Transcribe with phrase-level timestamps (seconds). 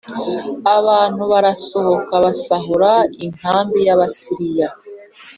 [0.77, 4.69] Abantu barasohoka basahura k inkambi y Abasiriya